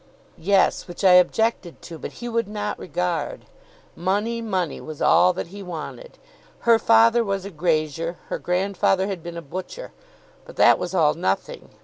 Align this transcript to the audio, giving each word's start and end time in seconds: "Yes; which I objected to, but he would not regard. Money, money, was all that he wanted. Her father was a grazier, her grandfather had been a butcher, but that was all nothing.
"Yes; 0.39 0.87
which 0.87 1.03
I 1.03 1.11
objected 1.21 1.79
to, 1.83 1.99
but 1.99 2.13
he 2.13 2.27
would 2.27 2.47
not 2.47 2.79
regard. 2.79 3.45
Money, 3.95 4.41
money, 4.41 4.81
was 4.81 4.99
all 4.99 5.31
that 5.33 5.49
he 5.49 5.61
wanted. 5.61 6.17
Her 6.61 6.79
father 6.79 7.23
was 7.23 7.45
a 7.45 7.51
grazier, 7.51 8.17
her 8.29 8.39
grandfather 8.39 9.05
had 9.05 9.21
been 9.21 9.37
a 9.37 9.43
butcher, 9.43 9.91
but 10.43 10.55
that 10.55 10.79
was 10.79 10.95
all 10.95 11.13
nothing. 11.13 11.69